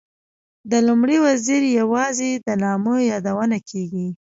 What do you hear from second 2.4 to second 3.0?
د نامه